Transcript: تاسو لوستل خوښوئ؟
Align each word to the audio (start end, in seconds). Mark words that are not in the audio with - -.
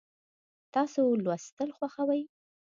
تاسو 0.73 1.01
لوستل 1.23 1.69
خوښوئ؟ 1.77 2.21